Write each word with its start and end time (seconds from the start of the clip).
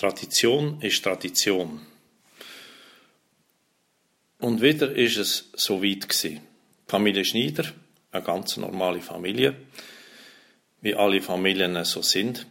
Tradition 0.00 0.80
ist 0.80 1.04
Tradition. 1.04 1.78
Und 4.38 4.62
wieder 4.62 4.96
ist 4.96 5.18
es 5.18 5.50
so 5.52 5.82
weit 5.82 6.08
gewesen. 6.08 6.40
Familie 6.88 7.22
Schneider, 7.22 7.70
eine 8.10 8.24
ganz 8.24 8.56
normale 8.56 9.02
Familie, 9.02 9.54
wie 10.80 10.94
alle 10.94 11.20
Familien 11.20 11.84
so 11.84 12.00
sind, 12.00 12.46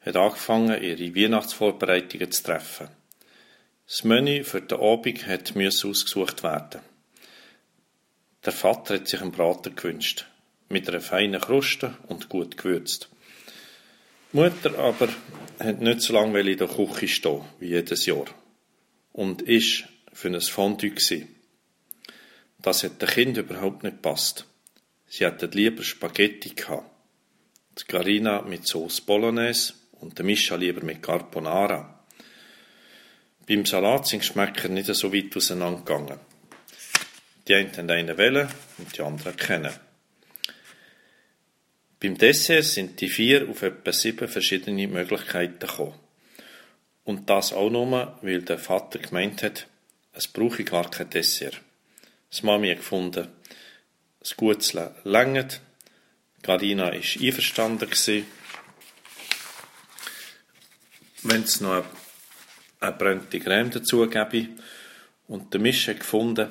hat 0.00 0.16
angefangen, 0.16 0.82
ihre 0.82 1.14
Weihnachtsvorbereitungen 1.14 2.32
zu 2.32 2.42
treffen. 2.42 2.88
Das 3.86 4.02
Menü 4.02 4.42
für 4.42 4.62
den 4.62 4.80
Abend 4.80 5.24
hat 5.28 5.56
ausgesucht 5.56 6.42
werden. 6.42 6.80
Der 8.44 8.52
Vater 8.52 8.96
hat 8.96 9.06
sich 9.06 9.20
einen 9.20 9.30
Braten 9.30 9.76
gewünscht, 9.76 10.26
mit 10.68 10.88
einer 10.88 11.00
feinen 11.00 11.40
Kruste 11.40 11.96
und 12.08 12.28
gut 12.28 12.56
gewürzt. 12.56 13.08
Die 14.32 14.38
Mutter 14.38 14.76
aber 14.76 15.08
hat 15.64 15.80
nicht 15.80 16.00
so 16.00 16.12
lange 16.12 16.40
in 16.40 16.58
der 16.58 16.68
Küche 16.68 17.08
stehen, 17.08 17.42
wie 17.58 17.68
jedes 17.68 18.06
Jahr. 18.06 18.26
Und 19.12 19.42
ist 19.42 19.84
für 20.12 20.28
ein 20.28 20.40
Fondue. 20.40 20.94
Das 22.60 22.84
hat 22.84 23.02
dem 23.02 23.08
Kind 23.08 23.36
überhaupt 23.36 23.82
nicht 23.82 23.96
gepasst. 23.96 24.46
Sie 25.06 25.24
hätten 25.24 25.50
lieber 25.50 25.82
Spaghetti 25.82 26.50
gehabt. 26.50 26.90
Die 27.78 27.84
Carina 27.84 28.42
mit 28.42 28.66
Sauce 28.66 29.00
Bolognese 29.00 29.74
und 30.00 30.16
der 30.16 30.24
Mischa 30.24 30.56
lieber 30.56 30.84
mit 30.84 31.02
Carbonara. 31.02 32.04
Beim 33.46 33.66
Salat 33.66 34.06
sind 34.06 34.20
Geschmäcker 34.20 34.68
nicht 34.68 34.86
so 34.94 35.12
weit 35.12 35.36
auseinandergegangen. 35.36 36.20
Die 37.48 37.54
einen 37.54 37.76
haben 37.76 37.90
einen 37.90 38.16
wählen 38.16 38.48
und 38.78 38.96
die 38.96 39.02
anderen 39.02 39.36
kennen. 39.36 39.72
Beim 42.02 42.18
Dessert 42.18 42.64
sind 42.64 43.00
die 43.00 43.08
vier 43.08 43.48
auf 43.48 43.62
etwa 43.62 43.92
sieben 43.92 44.26
verschiedene 44.26 44.88
Möglichkeiten 44.88 45.60
gekommen. 45.60 45.94
Und 47.04 47.30
das 47.30 47.52
auch 47.52 47.70
nur, 47.70 48.18
weil 48.22 48.42
der 48.42 48.58
Vater 48.58 48.98
gemeint 48.98 49.44
hat, 49.44 49.68
es 50.12 50.26
brauche 50.26 50.64
gar 50.64 50.90
kein 50.90 51.10
Dessert. 51.10 51.60
Das 52.28 52.42
Mami 52.42 52.70
hat 52.70 52.78
gefunden, 52.78 53.28
das 54.18 54.36
Gutzle 54.36 54.96
längert. 55.04 55.60
Gardina 56.42 56.86
war 56.86 56.92
einverstanden 56.92 57.88
wenn 61.22 61.42
es 61.44 61.60
noch 61.60 61.84
eine, 62.80 62.92
brennte 62.94 63.38
Creme 63.38 63.70
dazu 63.70 64.08
gäbe. 64.08 64.48
Und 65.28 65.54
der 65.54 65.60
Misch 65.60 65.86
hat 65.86 66.00
gefunden, 66.00 66.50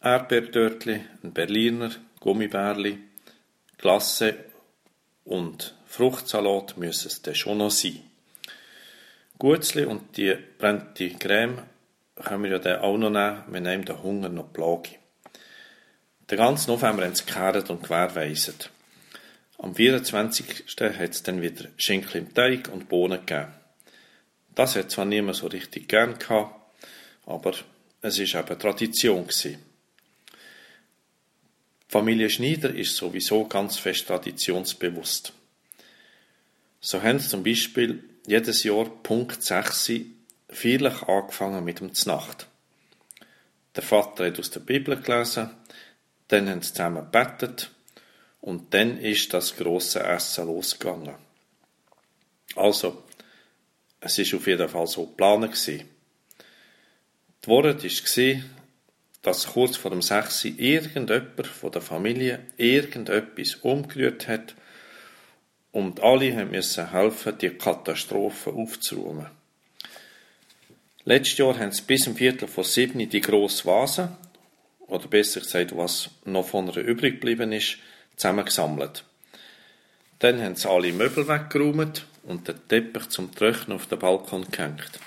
Erdbeerdörtli, 0.00 1.04
ein 1.22 1.32
Berliner, 1.32 1.92
Gummibärli, 2.18 2.98
Glasse 3.78 4.51
und 5.24 5.74
Fruchtsalat 5.86 6.76
müssen 6.76 7.08
es 7.08 7.22
dann 7.22 7.34
schon 7.34 7.58
noch 7.58 7.70
sein. 7.70 8.00
Gutzli 9.38 9.84
und 9.84 10.16
die 10.16 10.36
brennte 10.58 11.10
Creme 11.10 11.62
können 12.16 12.44
wir 12.44 12.50
ja 12.52 12.58
dann 12.58 12.80
auch 12.80 12.96
noch 12.96 13.10
nehmen, 13.10 13.42
wenn 13.48 13.66
einem 13.66 13.84
der 13.84 14.02
Hunger 14.02 14.28
noch 14.28 14.52
plagt. 14.52 14.98
Den 16.30 16.38
ganzen 16.38 16.70
November 16.70 17.04
haben 17.04 17.14
sie 17.14 17.26
gekehrt 17.26 17.68
und 17.68 17.82
gewährweisert. 17.82 18.70
Am 19.58 19.74
24. 19.74 20.64
hat 20.80 21.10
es 21.10 21.22
dann 21.22 21.42
wieder 21.42 21.66
Schinkel 21.76 22.22
im 22.22 22.34
Teig 22.34 22.68
und 22.72 22.88
Bohnen 22.88 23.24
gegeben. 23.26 23.52
Das 24.54 24.76
hat 24.76 24.90
zwar 24.90 25.04
niemand 25.04 25.36
so 25.36 25.46
richtig 25.46 25.88
gern 25.88 26.18
gehabt, 26.18 26.54
aber 27.26 27.52
es 28.00 28.18
ist 28.18 28.34
eben 28.34 28.58
Tradition 28.58 29.26
gewesen. 29.26 29.58
Familie 31.92 32.30
Schneider 32.30 32.74
ist 32.74 32.96
sowieso 32.96 33.44
ganz 33.44 33.76
fest 33.76 34.06
traditionsbewusst. 34.06 35.34
So 36.80 37.02
haben 37.02 37.18
sie 37.18 37.28
zum 37.28 37.44
Beispiel 37.44 38.02
jedes 38.26 38.64
Jahr 38.64 38.86
Punkt 38.86 39.42
6 39.42 39.92
feierlich 40.48 41.02
angefangen 41.02 41.62
mit 41.62 41.80
dem 41.80 41.92
Znacht. 41.92 42.46
Der 43.76 43.82
Vater 43.82 44.24
hat 44.24 44.38
aus 44.38 44.50
der 44.50 44.60
Bibel 44.60 44.98
gelesen, 45.02 45.50
dann 46.28 46.48
haben 46.48 46.62
sie 46.62 46.72
zusammen 46.72 47.04
gebetet 47.12 47.70
und 48.40 48.72
dann 48.72 48.96
ist 48.96 49.34
das 49.34 49.54
große 49.54 50.02
Essen 50.02 50.46
losgegangen. 50.46 51.16
Also, 52.56 53.04
es 54.00 54.18
ist 54.18 54.32
auf 54.32 54.46
jeden 54.46 54.70
Fall 54.70 54.86
so 54.86 55.04
geplant. 55.08 55.66
Die 55.66 55.84
Worte 57.44 57.84
war, 57.84 58.61
dass 59.22 59.46
kurz 59.46 59.76
vor 59.76 59.90
dem 59.90 60.02
6. 60.02 60.44
irgendjemand 60.44 61.46
von 61.46 61.70
der 61.70 61.80
Familie 61.80 62.40
irgendetwas 62.56 63.54
umgerührt 63.56 64.26
hat 64.28 64.54
und 65.70 66.02
alle 66.02 66.44
müssen 66.44 66.90
helfen, 66.90 67.38
die 67.38 67.50
Katastrophe 67.50 68.50
aufzuräumen. 68.50 69.28
Letztes 71.04 71.38
Jahr 71.38 71.58
haben 71.58 71.72
sie 71.72 71.82
bis 71.82 72.04
zum 72.04 72.16
Viertel 72.16 72.46
vor 72.46 72.64
sieben 72.64 73.08
die 73.08 73.20
grosse 73.20 73.64
Vase, 73.64 74.16
oder 74.86 75.08
besser 75.08 75.40
gesagt, 75.40 75.76
was 75.76 76.10
noch 76.24 76.46
von 76.46 76.68
ihr 76.68 76.76
übrig 76.76 77.14
geblieben 77.14 77.52
ist, 77.52 77.78
zusammengesammelt. 78.16 79.04
Dann 80.18 80.40
haben 80.40 80.54
sie 80.54 80.68
alle 80.68 80.92
Möbel 80.92 81.26
weggeräumt 81.26 82.06
und 82.24 82.46
den 82.46 82.68
Teppich 82.68 83.08
zum 83.08 83.34
Trocknen 83.34 83.76
auf 83.76 83.86
den 83.86 83.98
Balkon 83.98 84.46
gehängt. 84.50 85.00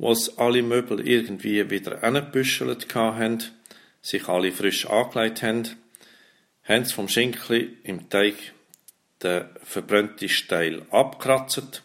Als 0.00 0.38
alle 0.38 0.62
Möbel 0.62 1.06
irgendwie 1.06 1.70
wieder 1.70 2.02
angebüschelt 2.02 2.94
haben, 2.94 3.42
sich 4.02 4.28
alle 4.28 4.52
frisch 4.52 4.86
angelegt 4.86 5.42
haben, 5.42 5.68
haben 6.64 6.84
sie 6.84 6.92
vom 6.92 7.08
Schinkli 7.08 7.78
im 7.84 8.08
Teig 8.08 8.34
den 9.22 9.44
verbrannten 9.62 10.28
Steil 10.28 10.82
abgekratzt 10.90 11.82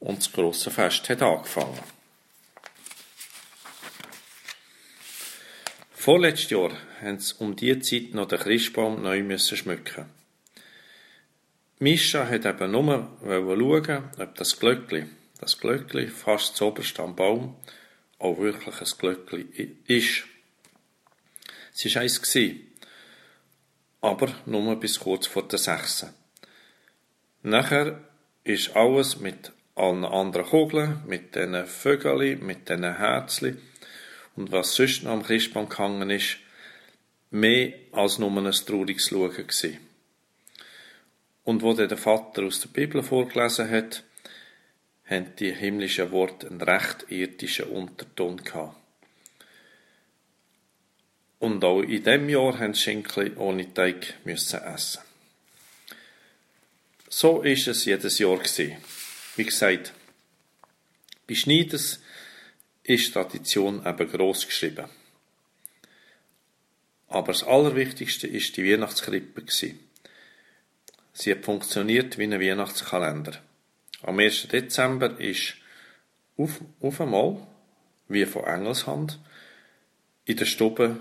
und 0.00 0.18
das 0.18 0.32
grosse 0.32 0.70
Fest 0.70 1.08
hat 1.08 1.22
angefangen. 1.22 1.80
Vorletztes 5.92 6.50
Jahr 6.50 6.70
haben 7.00 7.18
sie 7.18 7.34
um 7.38 7.56
diese 7.56 7.80
Zeit 7.80 8.14
noch 8.14 8.28
den 8.28 8.38
Christbaum 8.38 9.02
neu 9.02 9.38
schmücken. 9.38 10.04
Mischa 11.78 12.26
hat 12.28 12.44
eben 12.44 12.70
nur 12.70 13.08
schauen, 13.22 14.04
ob 14.18 14.34
das 14.34 14.58
Glöckli, 14.58 15.06
das 15.38 15.58
Glöckli 15.58 16.08
fast 16.08 16.56
zuoberst 16.56 16.98
am 17.00 17.16
Baum, 17.16 17.56
auch 18.18 18.38
wirklich 18.38 18.80
ein 18.80 18.98
Glöckli 18.98 19.76
ist. 19.86 20.24
Es 21.74 21.94
war 21.94 22.02
eins, 22.02 22.36
aber 24.00 24.34
nur 24.46 24.78
bis 24.78 25.00
kurz 25.00 25.26
vor 25.26 25.48
der 25.48 25.58
Sechse. 25.58 26.14
Nachher 27.42 28.00
ist 28.44 28.76
alles 28.76 29.18
mit 29.18 29.52
allen 29.74 30.04
anderen 30.04 30.46
Kugeln, 30.46 31.02
mit 31.06 31.34
diesen 31.34 31.66
Vögeln, 31.66 32.44
mit 32.44 32.68
diesen 32.68 32.96
Herzchen 32.96 33.60
und 34.36 34.52
was 34.52 34.74
sonst 34.74 35.02
noch 35.02 35.12
am 35.12 35.22
Christbaum 35.22 35.68
gehangen 35.68 36.10
ist, 36.10 36.38
mehr 37.30 37.74
als 37.92 38.18
nur 38.18 38.30
ein 38.30 38.50
trauriges 38.50 39.08
Schauen 39.08 39.32
gewesen. 39.32 39.78
Und 41.42 41.62
wo 41.62 41.72
der 41.74 41.96
Vater 41.96 42.44
aus 42.44 42.60
der 42.60 42.68
Bibel 42.68 43.02
vorgelesen 43.02 43.68
hat, 43.68 44.04
haben 45.06 45.36
die 45.36 45.52
himmlischen 45.52 46.10
Worte 46.10 46.48
einen 46.48 46.60
recht 46.60 47.06
irdischen 47.10 47.66
Unterton 47.66 48.38
gehabt. 48.38 48.76
Und 51.38 51.62
auch 51.62 51.82
in 51.82 52.02
dem 52.02 52.28
Jahr 52.28 52.58
haben 52.58 52.74
Schinkel 52.74 53.36
ohne 53.36 53.72
Teig 53.74 54.14
müssen 54.24 54.62
essen. 54.62 55.02
So 57.10 57.42
ist 57.42 57.68
es 57.68 57.84
jedes 57.84 58.18
Jahr 58.18 58.38
gewesen. 58.38 58.76
Wie 59.36 59.44
gesagt, 59.44 59.92
bei 61.26 61.34
Schneiders 61.34 62.00
ist 62.82 63.12
Tradition 63.12 63.84
eben 63.84 64.10
gross 64.10 64.46
geschrieben. 64.46 64.88
Aber 67.08 67.32
das 67.32 67.44
Allerwichtigste 67.44 68.26
ist 68.26 68.56
die 68.56 68.72
Weihnachtskrippe. 68.72 69.44
Sie 71.12 71.30
hat 71.30 71.44
funktioniert 71.44 72.18
wie 72.18 72.24
ein 72.24 72.40
Weihnachtskalender. 72.40 73.40
Am 74.04 74.18
1. 74.18 74.48
Dezember 74.48 75.18
ist 75.18 75.54
auf, 76.36 76.60
auf 76.80 77.00
einmal, 77.00 77.46
wie 78.06 78.26
von 78.26 78.44
Engelshand, 78.44 79.18
in 80.26 80.36
der 80.36 80.44
Stube 80.44 81.00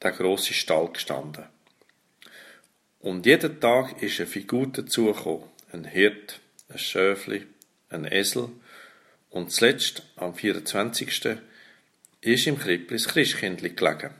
der 0.00 0.12
große 0.12 0.54
Stall 0.54 0.92
gestanden. 0.92 1.46
Und 3.00 3.26
jeden 3.26 3.60
Tag 3.60 4.00
ist 4.00 4.20
eine 4.20 4.28
Figur 4.28 4.68
dazugekommen. 4.68 5.48
Ein 5.72 5.84
Hirt, 5.86 6.38
ein 6.68 6.78
Schöfli, 6.78 7.46
ein 7.88 8.04
Esel 8.04 8.48
und 9.30 9.50
zuletzt, 9.50 10.04
am 10.14 10.36
24. 10.36 11.40
ist 12.20 12.46
im 12.46 12.58
Krippli 12.60 12.96
das 12.96 13.08
Christkindli 13.08 13.70
gelegen. 13.70 14.14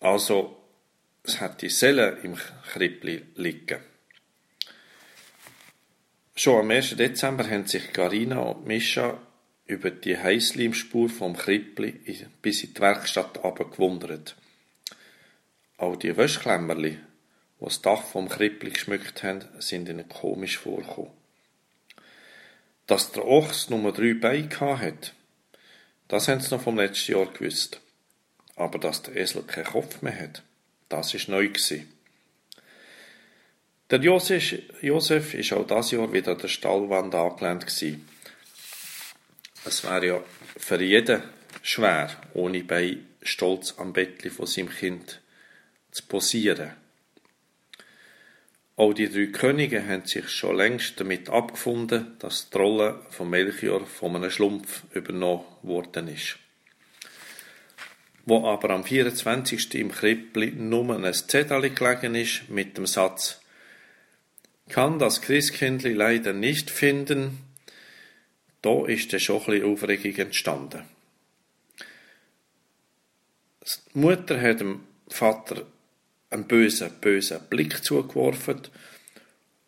Also, 0.00 0.60
es 1.22 1.40
hat 1.40 1.62
die 1.62 1.70
Selle 1.70 2.18
im 2.24 2.36
Krippli 2.72 3.26
liegen. 3.36 3.91
Schon 6.42 6.58
am 6.58 6.70
1. 6.72 6.96
Dezember 6.96 7.48
haben 7.48 7.68
sich 7.68 7.92
Carina 7.92 8.40
und 8.40 8.66
Mischa 8.66 9.16
über 9.64 9.92
die 9.92 10.18
Heisslimspur 10.18 11.08
vom 11.08 11.36
Krippli 11.36 11.92
bis 12.42 12.64
in 12.64 12.74
die 12.74 12.80
Werkstatt 12.80 13.40
gewundert. 13.70 14.34
Auch 15.76 15.94
die 15.94 16.16
Wäschklemmerli, 16.16 16.98
die 17.60 17.64
das 17.64 17.80
Dach 17.80 18.02
vom 18.02 18.28
Krippli 18.28 18.70
geschmückt 18.70 19.22
haben, 19.22 19.44
sind 19.60 19.88
ihnen 19.88 20.08
komisch 20.08 20.58
vorgekommen. 20.58 21.12
Dass 22.88 23.12
der 23.12 23.24
Ochs 23.24 23.70
Nummer 23.70 23.92
drei 23.92 24.14
Beine 24.14 24.80
hat, 24.80 25.14
das 26.08 26.26
haben 26.26 26.40
sie 26.40 26.52
noch 26.52 26.62
vom 26.62 26.76
letzten 26.76 27.12
Jahr 27.12 27.26
gewusst. 27.26 27.80
Aber 28.56 28.80
dass 28.80 29.02
der 29.02 29.14
Esel 29.14 29.44
keinen 29.44 29.66
Kopf 29.66 30.02
mehr 30.02 30.18
hat, 30.18 30.42
das 30.88 31.14
ist 31.14 31.28
neu 31.28 31.46
gewesen. 31.46 31.88
Der 33.92 34.00
Josef, 34.00 34.54
Josef 34.80 35.34
ist 35.34 35.52
auch 35.52 35.66
das 35.66 35.90
Jahr 35.90 36.10
wieder 36.10 36.32
an 36.32 36.38
der 36.38 36.48
Stallwand 36.48 37.14
angelehnt. 37.14 37.66
Es 39.66 39.84
wäre 39.84 40.06
ja 40.06 40.24
für 40.56 40.82
jeden 40.82 41.22
schwer, 41.60 42.08
ohne 42.32 42.64
Bein 42.64 43.06
stolz 43.20 43.74
am 43.76 43.92
Bettli 43.92 44.30
von 44.30 44.46
seinem 44.46 44.70
Kind 44.70 45.20
zu 45.90 46.04
posieren. 46.06 46.70
Auch 48.76 48.94
die 48.94 49.10
drei 49.10 49.26
Könige 49.26 49.86
haben 49.86 50.06
sich 50.06 50.26
schon 50.30 50.56
längst 50.56 50.98
damit 50.98 51.28
abgefunden, 51.28 52.16
dass 52.18 52.48
die 52.48 52.56
Rolle 52.56 53.02
von 53.10 53.28
Melchior 53.28 53.84
von 53.84 54.16
einem 54.16 54.30
Schlumpf 54.30 54.84
übernommen 54.94 55.44
worden 55.60 56.08
ist. 56.08 56.38
Wo 58.24 58.48
aber 58.48 58.70
am 58.70 58.84
24. 58.84 59.74
im 59.74 59.92
Krippli 59.92 60.52
nur 60.52 60.96
ein 60.96 61.12
Zettel 61.12 61.68
gelegen 61.68 62.14
ist 62.14 62.48
mit 62.48 62.78
dem 62.78 62.86
Satz 62.86 63.41
kann 64.72 64.98
das 64.98 65.20
Christkindli 65.20 65.92
leider 65.92 66.32
nicht 66.32 66.70
finden, 66.70 67.38
da 68.62 68.86
ist 68.86 69.12
dann 69.12 69.20
schon 69.20 69.42
ein 69.46 69.64
Aufregung 69.64 70.16
entstanden. 70.16 70.82
Die 73.94 73.98
Mutter 73.98 74.40
hat 74.40 74.60
dem 74.60 74.80
Vater 75.08 75.66
einen 76.30 76.48
bösen, 76.48 76.90
bösen 77.00 77.40
Blick 77.50 77.84
zugeworfen 77.84 78.62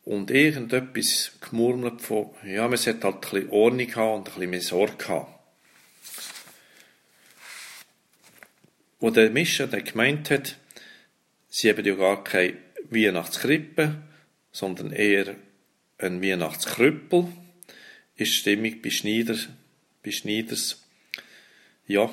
und 0.04 0.30
irgendetwas 0.30 1.32
gemurmelt 1.40 2.00
von, 2.00 2.30
ja, 2.42 2.66
man 2.66 2.78
sollte 2.78 3.04
halt 3.04 3.16
ein 3.16 3.20
bisschen 3.20 3.50
Ordnung 3.50 3.94
haben 3.96 4.14
und 4.14 4.28
ein 4.28 4.34
bisschen 4.34 4.50
mehr 4.50 4.60
Sorge 4.62 5.08
haben. 5.08 5.34
Wo 9.00 9.10
der 9.10 9.28
Mischer 9.30 9.66
dann 9.66 9.84
gemeint 9.84 10.30
hat, 10.30 10.56
sie 11.50 11.68
haben 11.68 11.84
ja 11.84 11.94
gar 11.94 12.24
keine 12.24 12.56
Weihnachtskrippe, 12.88 14.02
sondern 14.54 14.92
eher 14.92 15.34
ein 15.98 16.22
Weihnachtskrüppel, 16.22 17.26
ist 18.14 18.34
Stimmung 18.34 18.80
bei, 18.80 18.90
Schneider, 18.90 19.36
bei 20.04 20.12
Schneiders, 20.12 20.80
ja, 21.88 22.08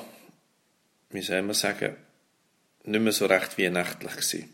wie 1.10 1.22
soll 1.22 1.42
man 1.42 1.54
sagen, 1.54 1.96
nicht 2.82 3.00
mehr 3.00 3.12
so 3.12 3.26
recht 3.26 3.58
weihnachtlich 3.58 4.10
gewesen. 4.10 4.52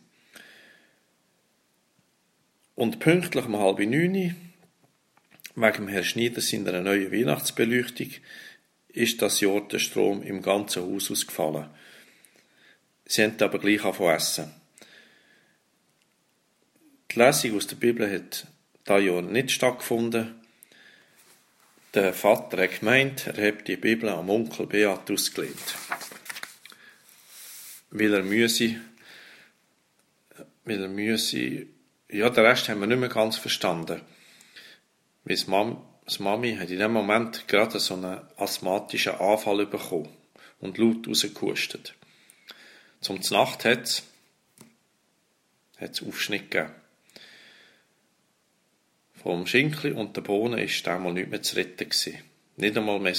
Und 2.74 2.98
pünktlich 3.00 3.46
um 3.46 3.56
halb 3.56 3.78
neun, 3.78 4.36
wegen 5.54 5.88
Herrn 5.88 6.04
Schneider 6.04 6.42
seiner 6.42 6.82
neuen 6.82 7.10
Weihnachtsbeleuchtung, 7.10 8.10
ist 8.88 9.22
das 9.22 9.40
Jahr 9.40 9.66
der 9.66 9.78
Strom 9.78 10.22
im 10.22 10.42
ganzen 10.42 10.82
Haus 10.82 11.10
ausgefallen. 11.10 11.70
Sie 13.06 13.24
haben 13.24 13.40
aber 13.40 13.58
gleich 13.58 13.82
angefangen 13.82 14.16
essen. 14.16 14.57
Die 17.10 17.18
Lesung 17.18 17.56
aus 17.56 17.66
der 17.66 17.76
Bibel 17.76 18.10
hat 18.10 18.46
da 18.84 18.98
Jahr 18.98 19.22
nicht 19.22 19.50
stattgefunden. 19.50 20.34
Der 21.94 22.12
Vater 22.12 22.62
hat 22.62 22.80
gemeint, 22.80 23.26
er 23.26 23.48
hat 23.48 23.66
die 23.66 23.76
Bibel 23.76 24.08
am 24.08 24.28
Onkel 24.30 24.66
Beat 24.66 25.10
ausgelehnt 25.10 25.74
weil 27.90 28.12
er 28.12 28.22
müsse, 28.22 28.76
weil 30.64 30.82
er 30.82 30.88
müsse, 30.88 31.66
ja, 32.10 32.30
den 32.30 32.44
Rest 32.44 32.68
haben 32.68 32.80
wir 32.80 32.86
nicht 32.86 33.00
mehr 33.00 33.08
ganz 33.08 33.36
verstanden. 33.36 34.02
Weil 35.24 35.38
Mami 36.18 36.56
hat 36.56 36.70
in 36.70 36.78
dem 36.78 36.92
Moment 36.92 37.48
gerade 37.48 37.80
so 37.80 37.94
einen 37.94 38.20
asthmatischen 38.36 39.14
Anfall 39.14 39.66
bekommen 39.66 40.08
und 40.60 40.78
laut 40.78 41.06
rausgehustet. 41.06 41.94
Zum 43.00 43.20
Nacht 43.30 43.64
hat 43.64 44.02
es, 45.80 46.02
Aufschnitt 46.02 46.50
gegeben. 46.50 46.74
Vom 49.22 49.46
Schinkli 49.46 49.92
und 49.92 50.16
der 50.16 50.22
Bohnen 50.22 50.58
ist 50.58 50.86
damals 50.86 51.14
nicht 51.14 51.30
mehr 51.30 51.42
zu 51.42 51.56
retten 51.56 51.88
gewesen. 51.88 52.18
Nicht 52.56 52.76
einmal 52.76 52.98
mehr 52.98 53.16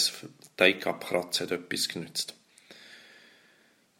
Teig 0.58 0.86
abkratzen 0.88 1.50
hat 1.50 1.52
etwas 1.52 1.88
genützt. 1.88 2.36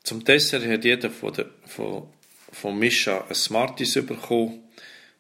Zum 0.04 0.24
Dessert 0.24 0.66
hat 0.66 0.84
jeder 0.84 1.10
von, 1.10 1.34
der, 1.34 1.50
von, 1.66 2.12
von 2.52 2.78
Mischa 2.78 3.26
ein 3.28 3.36
Smarties 3.36 3.94
bekommen, 4.06 4.64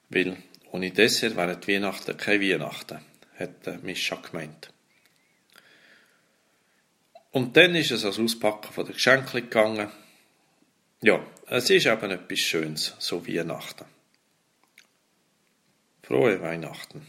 weil 0.10 0.38
ohne 0.72 0.92
Dessert 0.92 1.36
wären 1.36 1.60
die 1.60 1.74
Weihnachten 1.74 2.18
keine 2.18 2.42
Weihnachten, 2.42 3.00
hat 3.38 3.84
Mischa 3.84 4.16
gemeint. 4.16 4.72
Und 7.32 7.56
dann 7.56 7.76
ist 7.76 7.92
es 7.92 8.06
als 8.06 8.20
Auspacken 8.20 8.74
von 8.74 8.86
der 8.86 8.96
Geschenke 8.96 9.42
gegangen. 9.42 9.92
Ja, 11.02 11.26
es 11.48 11.70
ist 11.70 11.86
eben 11.86 12.12
etwas 12.12 12.40
Schönes, 12.40 12.96
so 13.00 13.28
Weihnachten. 13.28 13.86
Frohe 16.10 16.42
Weihnachten. 16.42 17.06